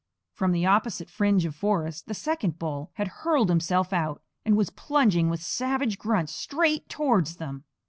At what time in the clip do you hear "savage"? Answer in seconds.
5.43-5.99